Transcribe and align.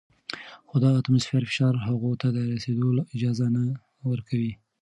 خو 0.67 0.75
د 0.83 0.85
اتموسفیر 0.99 1.43
فشار 1.49 1.73
هغوی 1.85 2.13
ته 2.21 2.27
د 2.35 2.37
رسیدو 2.51 2.89
اجازه 3.15 3.45
نه 3.55 3.63
ورکوي. 4.09 4.53